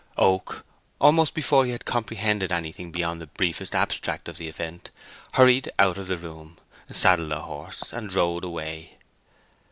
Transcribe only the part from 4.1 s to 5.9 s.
of the event, hurried